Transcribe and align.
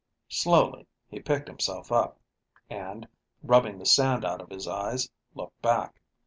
Slowly 0.29 0.87
he 1.11 1.19
picked 1.19 1.47
himself 1.47 1.91
up, 1.91 2.19
and, 2.71 3.07
rubbing 3.43 3.77
the 3.77 3.85
sand 3.85 4.25
out 4.25 4.41
of 4.41 4.49
his 4.49 4.67
eyes, 4.67 5.11
looked 5.35 5.61
back. 5.61 6.01